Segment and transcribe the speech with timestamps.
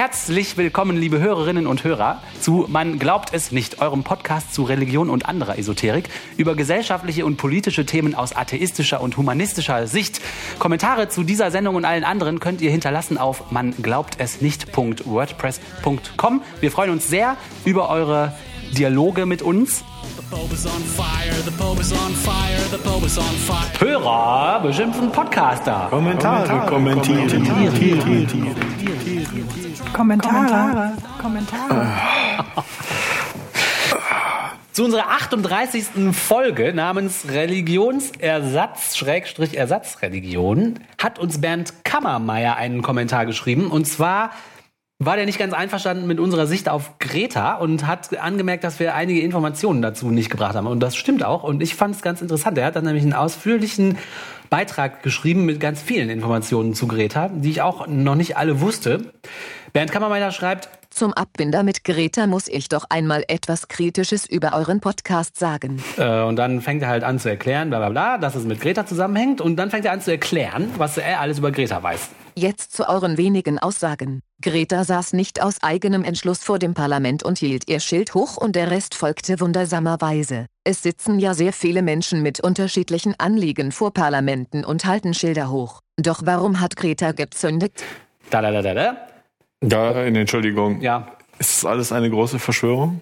[0.00, 5.10] Herzlich willkommen, liebe Hörerinnen und Hörer, zu Man glaubt es nicht, eurem Podcast zu Religion
[5.10, 10.22] und anderer Esoterik über gesellschaftliche und politische Themen aus atheistischer und humanistischer Sicht.
[10.58, 16.42] Kommentare zu dieser Sendung und allen anderen könnt ihr hinterlassen auf man glaubt es nicht.wordpress.com.
[16.60, 17.36] Wir freuen uns sehr
[17.66, 18.32] über eure
[18.72, 19.84] Dialoge mit uns.
[23.78, 25.88] Hörer beschimpfen Podcaster.
[25.90, 27.46] Kommentare kommentieren.
[29.92, 30.92] Kommentare.
[31.20, 31.86] Kommentare.
[34.72, 36.12] Zu unserer 38.
[36.12, 43.70] Folge namens Religionsersatz, Schrägstrich Ersatzreligion, hat uns Bernd Kammermeier einen Kommentar geschrieben.
[43.70, 44.30] Und zwar
[45.00, 48.94] war der nicht ganz einverstanden mit unserer Sicht auf Greta und hat angemerkt, dass wir
[48.94, 50.66] einige Informationen dazu nicht gebracht haben.
[50.66, 51.42] Und das stimmt auch.
[51.42, 52.56] Und ich fand es ganz interessant.
[52.58, 53.98] Er hat dann nämlich einen ausführlichen
[54.50, 59.12] Beitrag geschrieben mit ganz vielen Informationen zu Greta, die ich auch noch nicht alle wusste.
[59.72, 64.80] Bernd Kammermeier schreibt, Zum Abbinder mit Greta muss ich doch einmal etwas Kritisches über euren
[64.80, 65.82] Podcast sagen.
[65.96, 68.60] Äh, und dann fängt er halt an zu erklären, bla bla bla, dass es mit
[68.60, 69.40] Greta zusammenhängt.
[69.40, 72.10] Und dann fängt er an zu erklären, was er alles über Greta weiß.
[72.34, 74.22] Jetzt zu euren wenigen Aussagen.
[74.42, 78.56] Greta saß nicht aus eigenem Entschluss vor dem Parlament und hielt ihr Schild hoch und
[78.56, 80.46] der Rest folgte wundersamerweise.
[80.64, 85.80] Es sitzen ja sehr viele Menschen mit unterschiedlichen Anliegen vor Parlamenten und halten Schilder hoch.
[85.96, 87.84] Doch warum hat Greta gezündet?
[88.30, 88.96] Da, da, da, da, da.
[89.62, 90.80] Ja, Entschuldigung.
[90.80, 91.08] Ja.
[91.38, 93.00] Ist das alles eine große Verschwörung?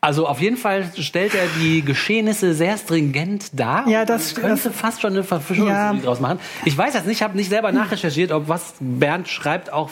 [0.00, 3.86] Also auf jeden Fall stellt er die Geschehnisse sehr stringent dar.
[3.86, 6.02] Ja, das- Man könnte das- fast schon eine Verschwörungstheorie Ja.
[6.02, 6.40] draus machen.
[6.64, 9.90] Ich weiß jetzt nicht, ich habe nicht selber nachrecherchiert, ob was Bernd schreibt auch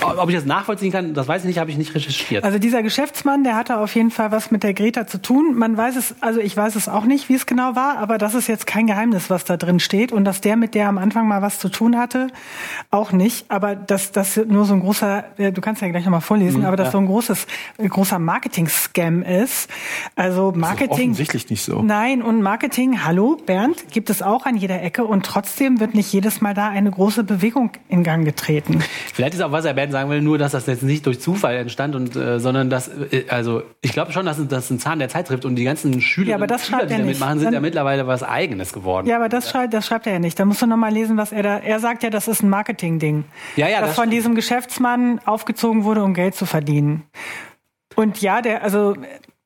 [0.00, 2.44] ob ich das nachvollziehen kann, das weiß ich nicht, habe ich nicht recherchiert.
[2.44, 5.56] Also dieser Geschäftsmann, der hatte auf jeden Fall was mit der Greta zu tun.
[5.56, 8.34] Man weiß es, also ich weiß es auch nicht, wie es genau war, aber das
[8.34, 10.12] ist jetzt kein Geheimnis, was da drin steht.
[10.12, 12.28] Und dass der mit der am Anfang mal was zu tun hatte,
[12.90, 13.46] auch nicht.
[13.50, 16.76] Aber dass das nur so ein großer, äh, du kannst ja gleich nochmal vorlesen, aber
[16.76, 17.46] dass so ein großes,
[17.78, 19.68] großer Marketing-Scam ist.
[20.14, 21.10] Also Marketing.
[21.10, 21.82] offensichtlich nicht so.
[21.82, 26.12] Nein, und Marketing, hallo Bernd, gibt es auch an jeder Ecke und trotzdem wird nicht
[26.12, 28.82] jedes Mal da eine große Bewegung in Gang getreten.
[29.12, 31.56] Vielleicht ist auch, was er Bernd sagen will, nur, dass das jetzt nicht durch Zufall
[31.56, 35.08] entstand, und, äh, sondern dass, äh, also ich glaube schon, dass das ein Zahn der
[35.08, 37.54] Zeit trifft und die ganzen Schüler, Ja, aber das Schüler die da mitmachen, sind Dann-
[37.54, 39.06] ja mittlerweile was Eigenes geworden.
[39.08, 40.38] Ja, aber das schreibt, das schreibt er ja nicht.
[40.38, 41.58] Da musst du noch mal lesen, was er da.
[41.58, 43.24] Er sagt ja, das ist ein Marketing-Ding.
[43.56, 44.12] Ja, ja, das, das von stimmt.
[44.14, 47.04] diesem Geschäftsmann aufgezogen wurde, um Geld zu verdienen.
[47.96, 48.94] Und ja, der, also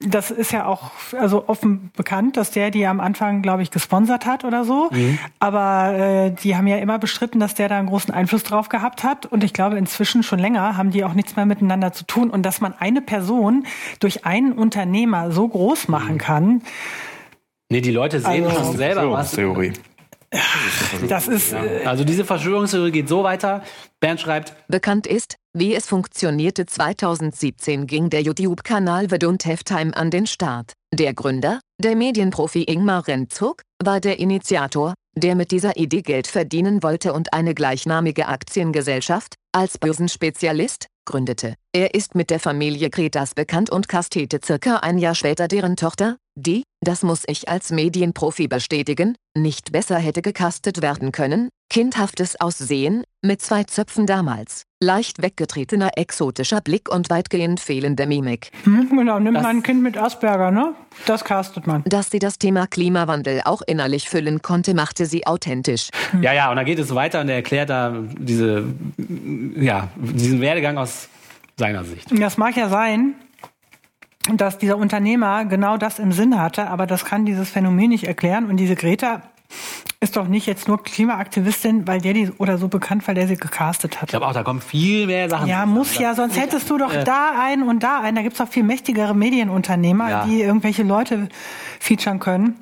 [0.00, 4.26] das ist ja auch also offen bekannt, dass der die am Anfang, glaube ich, gesponsert
[4.26, 4.90] hat oder so.
[4.90, 5.18] Mhm.
[5.38, 9.02] Aber äh, die haben ja immer bestritten, dass der da einen großen Einfluss drauf gehabt
[9.04, 9.24] hat.
[9.26, 12.30] Und ich glaube, inzwischen schon länger haben die auch nichts mehr miteinander zu tun.
[12.30, 13.66] Und dass man eine Person
[14.00, 16.62] durch einen Unternehmer so groß machen kann,
[17.70, 19.32] Nee, die Leute sehen Also- schon selber was.
[19.32, 19.72] Theorie.
[21.08, 23.62] Das ist äh, Also diese Verschwörungstheorie geht so weiter.
[24.00, 29.96] Bernd schreibt, Bekannt ist, wie es funktionierte 2017 ging der YouTube-Kanal The Don't Have Time
[29.96, 30.72] an den Start.
[30.92, 36.82] Der Gründer, der Medienprofi Ingmar Rentzog, war der Initiator, der mit dieser Idee Geld verdienen
[36.82, 41.54] wollte und eine gleichnamige Aktiengesellschaft, als Börsenspezialist, gründete.
[41.72, 46.16] Er ist mit der Familie Kretas bekannt und kastete circa ein Jahr später deren Tochter,
[46.36, 53.04] die, das muss ich als Medienprofi bestätigen, nicht besser hätte gecastet werden können, kindhaftes Aussehen,
[53.22, 58.50] mit zwei Zöpfen damals, leicht weggetretener exotischer Blick und weitgehend fehlende Mimik.
[58.64, 60.74] Hm, genau, nimmt Das- man ein Kind mit Asperger, ne?
[61.06, 61.82] Das castet man.
[61.84, 65.88] Dass sie das Thema Klimawandel auch innerlich füllen konnte, machte sie authentisch.
[66.20, 68.64] ja, ja, und dann geht es weiter und er erklärt da diese,
[69.56, 71.08] ja, diesen Werdegang aus
[71.56, 72.08] seiner Sicht.
[72.20, 73.14] Das mag ja sein,
[74.32, 78.46] dass dieser Unternehmer genau das im Sinn hatte, aber das kann dieses Phänomen nicht erklären.
[78.46, 79.22] Und diese Greta
[80.00, 83.36] ist doch nicht jetzt nur Klimaaktivistin, weil der die oder so bekannt, weil der sie
[83.36, 84.04] gecastet hat.
[84.04, 85.46] Ich glaube auch, da kommen viel mehr Sachen.
[85.46, 85.74] Ja, zusammen.
[85.74, 88.16] muss ja, sonst hättest du doch da einen und da einen.
[88.16, 90.24] Da gibt's doch viel mächtigere Medienunternehmer, Ja.
[90.24, 91.28] die irgendwelche Leute
[91.78, 92.56] featuren können.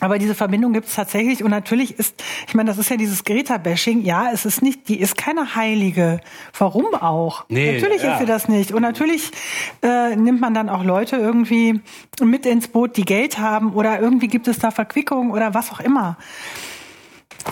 [0.00, 4.02] Aber diese Verbindung gibt's tatsächlich und natürlich ist, ich meine, das ist ja dieses Greta-Bashing.
[4.02, 6.20] Ja, es ist nicht, die ist keine Heilige.
[6.56, 7.44] Warum auch?
[7.48, 8.12] Nee, natürlich ja.
[8.12, 8.72] ist sie das nicht.
[8.72, 9.32] Und natürlich
[9.82, 11.80] äh, nimmt man dann auch Leute irgendwie
[12.20, 15.80] mit ins Boot, die Geld haben oder irgendwie gibt es da Verquickungen oder was auch
[15.80, 16.16] immer.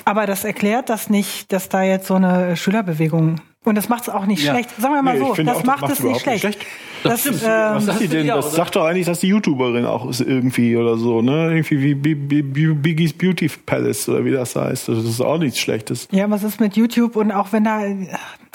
[0.05, 4.09] Aber das erklärt das nicht, dass da jetzt so eine Schülerbewegung und das macht es
[4.09, 4.53] auch nicht Ja.
[4.53, 4.71] schlecht.
[4.81, 6.59] Sagen wir mal Nee, so, das auch, das macht es nicht überhaupt nicht schlecht.
[6.63, 6.67] schlecht.
[7.03, 7.43] Das, stimmt.
[7.45, 8.27] ähm, Was sagt die denn?
[8.27, 11.51] Das sagt doch eigentlich, dass die YouTuberin auch ist irgendwie oder so, ne?
[11.53, 14.89] Irgendwie wie Bi- Bi- Bi- Biggie's Beauty Palace oder wie das heißt.
[14.89, 16.09] Das ist auch nichts Schlechtes.
[16.11, 17.81] Ja, was ist mit YouTube und auch wenn da,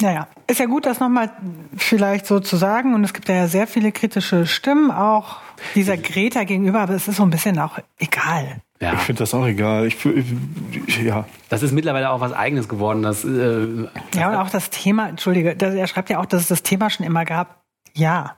[0.01, 1.31] naja, ist ja gut, das nochmal
[1.77, 5.37] vielleicht so zu sagen und es gibt ja sehr viele kritische Stimmen auch
[5.75, 8.61] dieser Greta gegenüber, aber es ist so ein bisschen auch egal.
[8.81, 8.93] Ja.
[8.93, 9.85] Ich finde das auch egal.
[9.85, 11.25] Ich, ich, ja.
[11.49, 13.03] Das ist mittlerweile auch was Eigenes geworden.
[13.03, 16.47] Das, äh, Ja, und auch das Thema, entschuldige, das, er schreibt ja auch, dass es
[16.47, 17.61] das Thema schon immer gab.
[17.93, 18.35] Ja.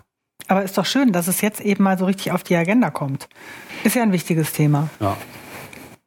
[0.49, 3.29] Aber ist doch schön, dass es jetzt eben mal so richtig auf die Agenda kommt.
[3.85, 4.89] Ist ja ein wichtiges Thema.
[4.99, 5.15] ja.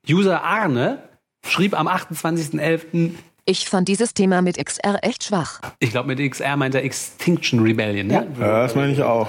[0.09, 1.03] User Arne
[1.45, 3.15] schrieb am 28.11.,
[3.49, 5.61] Ich fand dieses Thema mit XR echt schwach.
[5.79, 8.27] ich glaube mit XR meint er Extinction Rebellion, ne?
[8.41, 9.29] ja, das meine ich auch.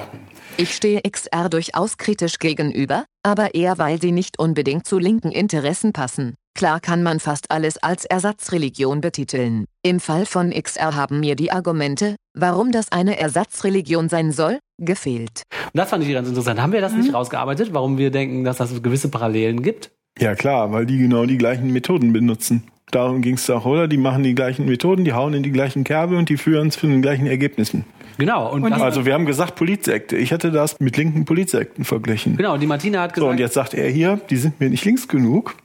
[0.58, 5.94] Ich stehe XR durchaus kritisch gegenüber, aber eher weil sie nicht unbedingt zu linken Interessen
[5.94, 6.34] passen.
[6.56, 9.66] Klar kann man fast alles als Ersatzreligion betiteln.
[9.84, 15.44] Im Fall von XR haben mir die Argumente, warum das eine Ersatzreligion sein soll, gefehlt.
[15.66, 16.60] Und das fand ich ganz interessant.
[16.60, 19.92] Haben wir das nicht rausgearbeitet, warum wir denken, dass das gewisse Parallelen gibt?
[20.18, 22.64] Ja, klar, weil die genau die gleichen Methoden benutzen.
[22.92, 23.88] Darum ging es auch, oder?
[23.88, 26.88] Die machen die gleichen Methoden, die hauen in die gleichen Kerbe und die führen zu
[26.88, 27.84] den gleichen Ergebnissen.
[28.18, 28.50] Genau.
[28.52, 30.16] Und, Und das, Also wir haben gesagt Politsekte.
[30.16, 32.38] Ich hätte das mit linken Politsekten verglichen.
[32.38, 34.70] genau, und die Martina hat So, gesagt, und jetzt sagt er hier, die sind mir
[34.70, 35.56] nicht links genug.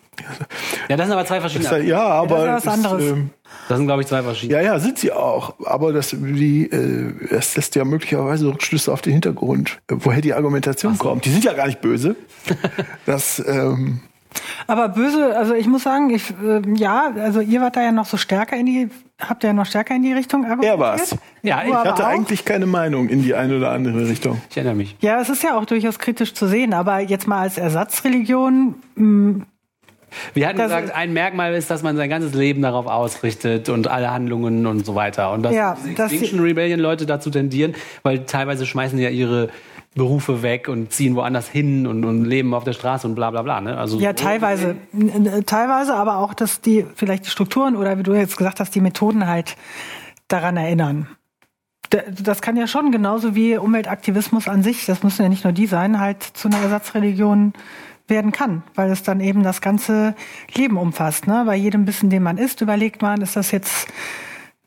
[0.88, 1.70] ja, das sind aber zwei verschiedene.
[1.70, 3.10] sag, ja, aber das ist was anderes.
[3.12, 3.30] ähm,
[3.68, 4.60] Das sind, glaube ich, zwei verschiedene.
[4.60, 5.54] ja, ja, sind sie auch.
[5.64, 10.98] Aber das, die, äh, das lässt ja möglicherweise Rückschlüsse auf den Hintergrund, woher die Argumentation
[10.98, 11.24] kommt.
[11.24, 12.16] Die sind ja gar nicht böse.
[13.06, 14.00] das, ähm,
[14.66, 18.06] Aber böse, also ich muss sagen, ich, äh, ja, also ihr wart da ja noch
[18.06, 18.88] so stärker in die,
[19.20, 20.74] habt ihr ja noch stärker in die Richtung argumentiert.
[20.74, 21.16] er war's.
[21.42, 22.08] Ja, ich aber Ich hatte auch?
[22.10, 24.40] eigentlich keine Meinung in die eine oder andere Richtung.
[24.50, 24.96] Ich erinnere mich.
[25.00, 29.44] Ja, es ist ja auch durchaus kritisch zu sehen, aber jetzt mal als Ersatzreligion, mh,
[30.34, 33.88] Wir hatten Das- gesagt, ein Merkmal ist, dass man sein ganzes Leben darauf ausrichtet und
[33.88, 35.32] alle Handlungen und so weiter.
[35.32, 39.48] Und dass Ja, dass Extinction Rebellion Leute dazu tendieren, weil teilweise schmeißen die ja ihre
[39.94, 43.42] Berufe weg und ziehen woanders hin und, und leben auf der Straße und bla bla
[43.42, 43.60] bla.
[43.60, 43.76] Ne?
[43.76, 44.76] Also ja, teilweise,
[45.44, 48.80] teilweise, aber auch, dass die, vielleicht die Strukturen oder wie du jetzt gesagt hast, die
[48.80, 49.56] Methoden halt
[50.28, 51.08] daran erinnern.
[52.22, 55.66] Das kann ja schon genauso wie Umweltaktivismus an sich, das müssen ja nicht nur die
[55.66, 57.52] sein, halt zu einer Ersatzreligion
[58.08, 60.14] werden kann, weil es dann eben das ganze
[60.54, 61.26] Leben umfasst.
[61.26, 61.42] Ne?
[61.44, 63.88] Bei jedem Bissen, den man isst, überlegt man, ist das jetzt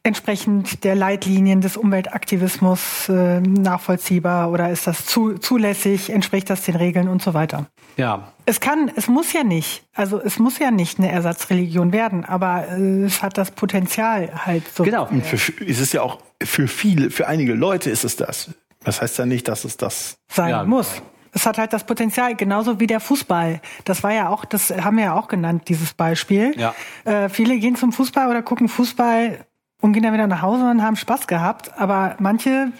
[0.05, 6.75] entsprechend der Leitlinien des Umweltaktivismus äh, nachvollziehbar oder ist das zu, zulässig, entspricht das den
[6.75, 7.65] Regeln und so weiter.
[7.97, 12.23] Ja, Es kann, es muss ja nicht, also es muss ja nicht eine Ersatzreligion werden,
[12.23, 14.83] aber äh, es hat das Potenzial halt so.
[14.83, 15.07] genau.
[15.07, 18.51] Und für, ist es ja auch für viele, für einige Leute ist es das.
[18.83, 20.17] Das heißt ja nicht, dass es das.
[20.29, 20.63] sein Ja.
[20.63, 21.01] muss.
[21.31, 23.59] Es hat halt das Potenzial, genauso wie der Fußball.
[23.83, 26.53] Das war ja auch, das haben wir ja auch genannt, dieses Beispiel.
[26.57, 26.73] Ja.
[27.03, 29.45] Äh, viele gehen zum Fußball oder gucken Fußball
[29.85, 31.71] und gehen dann wieder nach Hause und haben Spaß gehabt.
[31.77, 32.71] Aber manche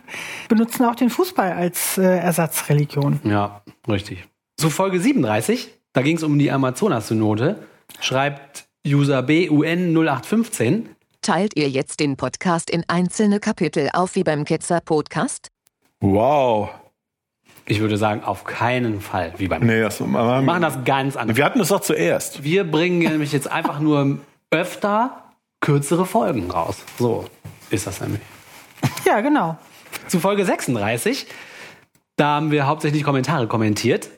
[0.49, 3.19] benutzen auch den Fußball als äh, Ersatzreligion.
[3.23, 4.27] Ja, richtig.
[4.57, 7.63] Zu Folge 37, da ging es um die Amazonas-Synode,
[7.99, 10.85] schreibt User BUN0815.
[11.21, 15.49] Teilt ihr jetzt den Podcast in einzelne Kapitel auf wie beim Ketzer Podcast?
[15.99, 16.69] Wow.
[17.67, 19.65] Ich würde sagen, auf keinen Fall, wie beim.
[19.65, 21.37] Nee, das Wir machen das ganz anders.
[21.37, 22.43] Wir hatten das doch zuerst.
[22.43, 24.19] Wir bringen nämlich jetzt einfach nur
[24.51, 25.24] öfter
[25.65, 26.77] kürzere Folgen raus.
[26.99, 27.25] So
[27.71, 28.21] ist das nämlich.
[29.03, 29.57] Ja, genau.
[30.07, 31.27] Zu Folge 36,
[32.17, 34.09] da haben wir hauptsächlich Kommentare kommentiert.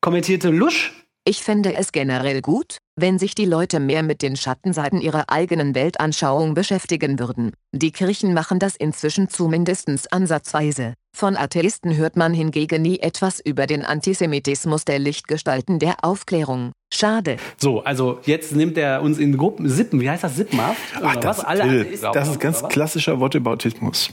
[0.00, 0.92] Kommentierte Lusch,
[1.24, 5.74] Ich fände es generell gut, wenn sich die Leute mehr mit den Schattenseiten ihrer eigenen
[5.74, 7.52] Weltanschauung beschäftigen würden.
[7.72, 10.94] Die Kirchen machen das inzwischen zumindest ansatzweise.
[11.14, 16.72] Von Atheisten hört man hingegen nie etwas über den Antisemitismus der Lichtgestalten der Aufklärung.
[16.92, 17.36] Schade.
[17.56, 20.80] so, also jetzt nimmt er uns in Gruppen, Sippen, wie heißt das, Sippenhaft?
[21.00, 21.44] Ach, das, was?
[21.44, 24.12] Alle Atheisten das ist ganz klassischer Wortebautismus.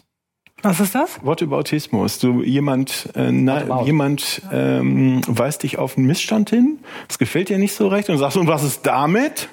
[0.63, 1.19] Was ist das?
[1.23, 2.17] Wortebautismus.
[2.17, 6.79] Du jemand, äh, na, jemand ähm, weist dich auf einen Missstand hin.
[7.07, 9.49] Das gefällt dir nicht so recht und sagst, und was ist damit?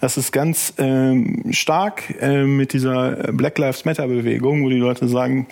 [0.00, 5.06] Das ist ganz ähm, stark äh, mit dieser Black Lives Matter Bewegung, wo die Leute
[5.06, 5.46] sagen,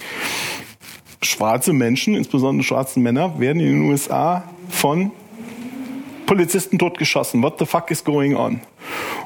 [1.23, 5.11] schwarze Menschen, insbesondere schwarze Männer, werden in den USA von
[6.31, 7.43] Polizisten totgeschossen.
[7.43, 8.61] What the fuck is going on?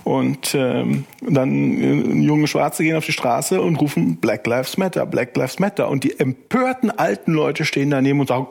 [0.04, 5.04] Und ähm, dann äh, junge Schwarze gehen auf die Straße und rufen Black Lives Matter,
[5.04, 5.90] Black Lives Matter.
[5.90, 8.46] Und die empörten alten Leute stehen daneben und sagen,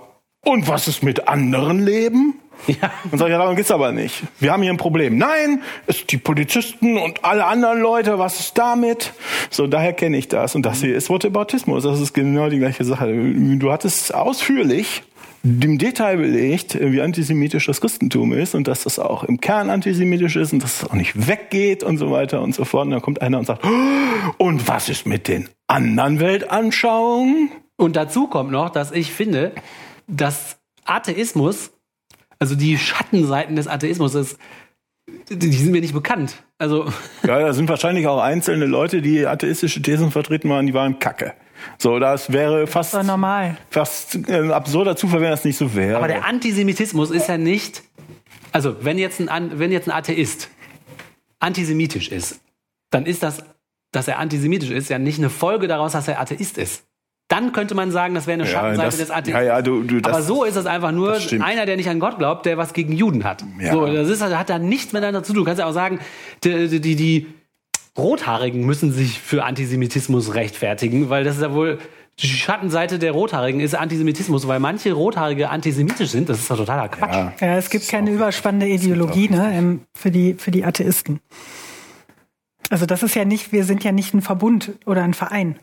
[0.45, 2.35] und was ist mit anderen Leben?
[2.67, 2.91] Ja.
[3.11, 4.21] Und sag ich, ja, darum geht's aber nicht.
[4.39, 5.17] Wir haben hier ein Problem.
[5.17, 9.13] Nein, es die Polizisten und alle anderen Leute, was ist damit?
[9.49, 10.53] So, daher kenne ich das.
[10.53, 11.85] Und das hier ist Whataboutismus.
[11.85, 13.11] Das ist genau die gleiche Sache.
[13.11, 15.01] Du hattest ausführlich
[15.43, 20.37] im Detail belegt, wie antisemitisch das Christentum ist und dass das auch im Kern antisemitisch
[20.37, 22.85] ist und dass es auch nicht weggeht und so weiter und so fort.
[22.85, 23.69] Und dann kommt einer und sagt, "Oh,
[24.45, 27.51] und was ist mit den anderen Weltanschauungen?
[27.75, 29.51] Und dazu kommt noch, dass ich finde,
[30.07, 31.71] dass Atheismus,
[32.39, 34.37] also die Schattenseiten des Atheismus, ist,
[35.29, 36.43] die sind mir nicht bekannt.
[36.57, 36.85] Also,
[37.23, 41.33] Ja, da sind wahrscheinlich auch einzelne Leute, die atheistische Thesen vertreten waren, die waren kacke.
[41.77, 43.57] So, das wäre fast, Das normal.
[43.69, 45.97] fast ein absurder Zufall, wenn das nicht so wäre.
[45.97, 47.83] aber der Antisemitismus ist ja nicht
[48.51, 50.49] Also, wenn jetzt ein, An- wenn jetzt ein Atheist
[51.39, 52.39] antisemitisch ist,
[52.91, 53.43] dann ist das,
[53.91, 56.83] dass er antisemitisch ist, ja nicht eine Folge daraus, dass er Atheist ist.
[57.29, 59.41] Dann könnte man sagen, das wäre eine Ja, Schattenseite das- des Atheismus.
[59.41, 61.89] ja, ja, du- du, das- Aber so ist es einfach nur das einer, der nicht
[61.89, 63.43] an Gott glaubt, der was gegen Juden hat.
[63.59, 63.71] Ja.
[63.73, 65.39] So, das ist, hat da nichts miteinander zu tun.
[65.41, 65.99] Du kannst ja auch sagen,
[66.43, 67.27] die, die, die
[67.97, 71.79] Rothaarigen müssen sich für Antisemitismus rechtfertigen, weil das ist ja wohl
[72.19, 76.29] die Schattenseite der Rothaarigen ist Antisemitismus, weil manche Rothaarige antisemitisch sind.
[76.29, 77.13] Das ist doch totaler Quatsch.
[77.13, 77.33] Ja.
[77.39, 81.21] Ja, es gibt keine überspannende Ideologie ne, für, die, für die Atheisten.
[82.69, 85.57] Also das ist ja nicht, wir sind ja nicht ein Verbund oder ein Verein.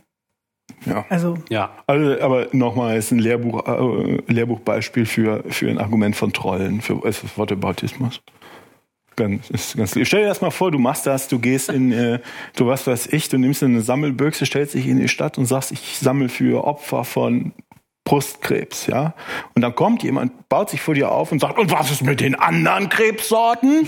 [0.86, 1.04] Ja.
[1.08, 1.70] Also Ja.
[1.86, 7.00] Also, aber nochmal, ist ein Lehrbuch, äh, Lehrbuchbeispiel für, für ein Argument von Trollen, für
[7.12, 8.20] für Whataboutismus.
[9.20, 9.90] Ganz, ist ganz.
[10.02, 12.20] Stell dir das mal vor, du machst das, du gehst in, äh,
[12.56, 15.72] du was weiß ich, du nimmst eine Sammelbüchse, stellst dich in die Stadt und sagst,
[15.72, 17.52] ich sammle für Opfer von
[18.04, 19.12] Brustkrebs, ja.
[19.54, 22.20] Und dann kommt jemand, baut sich vor dir auf und sagt, und was ist mit
[22.20, 23.86] den anderen Krebssorten?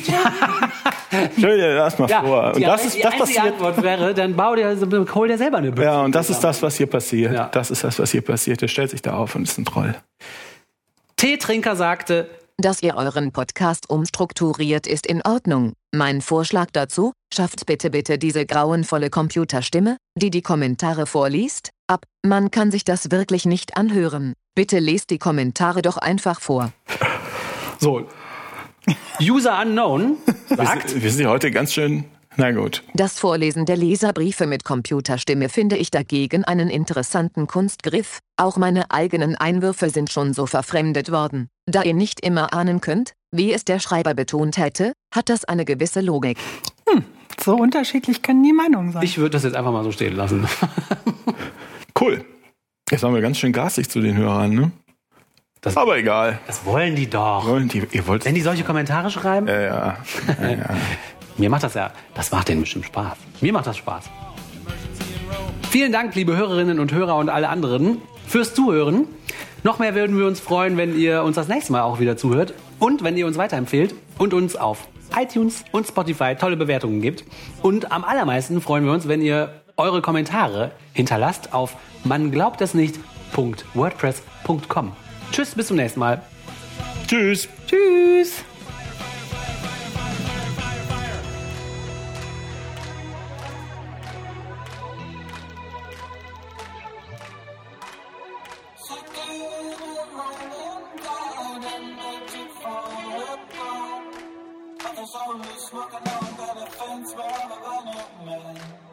[1.39, 2.49] Stell dir das mal Ja, vor.
[2.49, 3.47] Und die, das ist, die das passiert.
[3.47, 4.77] Antwort wäre, dann bau dir,
[5.15, 5.85] hol dir selber eine Büchse.
[5.85, 7.33] Ja, und das ist das, was hier passiert.
[7.33, 7.49] Ja.
[7.49, 8.61] Das ist das, was hier passiert.
[8.61, 9.95] Der stellt sich da auf und ist ein Troll.
[11.17, 12.29] Teetrinker sagte,
[12.63, 15.73] Dass ihr euren Podcast umstrukturiert ist in Ordnung.
[15.93, 22.05] Mein Vorschlag dazu, schafft bitte bitte diese grauenvolle Computerstimme, die die Kommentare vorliest, ab.
[22.25, 24.35] Man kann sich das wirklich nicht anhören.
[24.55, 26.73] Bitte lest die Kommentare doch einfach vor.
[27.81, 28.07] so,
[29.21, 32.05] User Unknown Wir sagt, sind, wir sind heute ganz schön.
[32.37, 32.83] Na gut.
[32.95, 38.21] Das Vorlesen der Leserbriefe mit Computerstimme finde ich dagegen einen interessanten Kunstgriff.
[38.39, 41.49] Auch meine eigenen Einwürfe sind schon so verfremdet worden.
[41.67, 45.65] Da ihr nicht immer ahnen könnt, wie es der Schreiber betont hätte, hat das eine
[45.65, 46.39] gewisse Logik.
[47.43, 49.03] so unterschiedlich können die Meinungen sein.
[49.03, 50.47] ich würde das jetzt einfach mal so stehen lassen.
[52.01, 52.25] Cool.
[52.91, 54.73] Jetzt waren wir ganz schön garstig zu den Hörern, ne?
[55.61, 56.41] Das- Aber egal.
[56.49, 57.47] Das wollen die doch.
[57.47, 58.25] Wollen die, ihr wollt.
[58.25, 59.99] Wenn die solche Kommentare schreiben, Ja, ja.
[61.37, 63.17] mir macht das ja, das macht denen bestimmt Spaß.
[63.41, 64.05] Mir macht das Spaß.
[65.71, 69.07] Vielen Dank, liebe Hörerinnen und Hörer und alle anderen, fürs Zuhören.
[69.63, 72.53] Noch mehr würden wir uns freuen, wenn ihr uns das nächste Mal auch wieder zuhört
[72.79, 77.25] und wenn ihr uns weiterempfehlt und uns auf iTunes und Spotify tolle Bewertungen gibt.
[77.63, 82.75] Und am allermeisten freuen wir uns, wenn ihr eure Kommentare hinterlasst auf man glaubt es
[82.75, 84.93] nicht.wordpress.com.
[85.31, 86.21] Tschüss, bis zum nächsten Mal.
[87.07, 87.49] Tschüss.
[87.67, 88.43] Tschüss.
[105.03, 108.92] cause I'm only smoking on the fence where I'm a grown man.